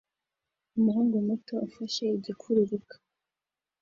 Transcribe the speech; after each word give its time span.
Umuhungu 0.77 1.15
muto 1.27 1.55
ufashe 1.67 2.03
igikururuka 2.17 2.95